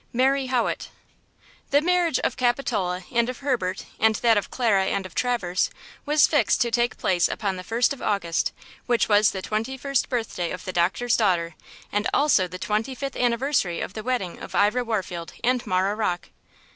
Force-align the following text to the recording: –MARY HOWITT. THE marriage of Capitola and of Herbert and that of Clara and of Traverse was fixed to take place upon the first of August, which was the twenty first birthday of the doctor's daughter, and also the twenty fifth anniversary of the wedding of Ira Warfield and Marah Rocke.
–MARY 0.13 0.47
HOWITT. 0.47 0.89
THE 1.69 1.79
marriage 1.79 2.17
of 2.21 2.35
Capitola 2.35 3.03
and 3.11 3.29
of 3.29 3.41
Herbert 3.45 3.85
and 3.99 4.15
that 4.15 4.35
of 4.35 4.49
Clara 4.49 4.85
and 4.85 5.05
of 5.05 5.13
Traverse 5.13 5.69
was 6.07 6.25
fixed 6.25 6.59
to 6.61 6.71
take 6.71 6.97
place 6.97 7.27
upon 7.27 7.55
the 7.55 7.63
first 7.63 7.93
of 7.93 8.01
August, 8.01 8.51
which 8.87 9.07
was 9.07 9.29
the 9.29 9.43
twenty 9.43 9.77
first 9.77 10.09
birthday 10.09 10.49
of 10.49 10.65
the 10.65 10.73
doctor's 10.73 11.15
daughter, 11.15 11.53
and 11.91 12.07
also 12.15 12.47
the 12.47 12.57
twenty 12.57 12.95
fifth 12.95 13.15
anniversary 13.15 13.79
of 13.79 13.93
the 13.93 14.01
wedding 14.01 14.39
of 14.39 14.55
Ira 14.55 14.83
Warfield 14.83 15.33
and 15.43 15.63
Marah 15.67 15.93
Rocke. 15.93 16.29